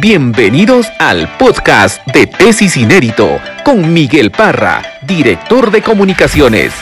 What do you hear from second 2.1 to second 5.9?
Tesis Inédito con Miguel Parra, director de